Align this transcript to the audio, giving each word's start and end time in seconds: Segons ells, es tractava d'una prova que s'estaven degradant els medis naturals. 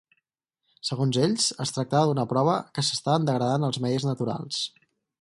Segons 0.89 1.19
ells, 1.25 1.51
es 1.67 1.75
tractava 1.77 2.09
d'una 2.13 2.25
prova 2.33 2.57
que 2.79 2.87
s'estaven 2.91 3.31
degradant 3.31 3.71
els 3.71 3.83
medis 3.87 4.11
naturals. 4.13 4.69